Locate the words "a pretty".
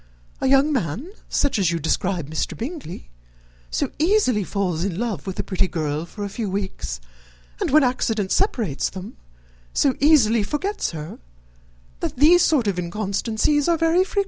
5.37-5.67